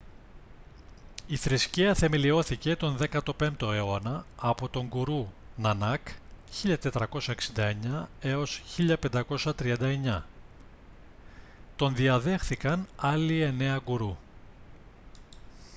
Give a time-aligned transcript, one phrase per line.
[1.27, 6.07] η θρησκεία θεμελιώθηκε τον 15ο αιώνα από τον γκουρού νανάκ
[6.63, 6.77] 1469-1539.
[11.75, 14.17] τον διαδέχθηκαν άλλοι εννέα γκουρού